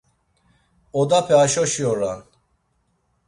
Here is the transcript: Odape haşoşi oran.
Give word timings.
Odape 0.99 1.33
haşoşi 1.39 1.83
oran. 1.91 2.19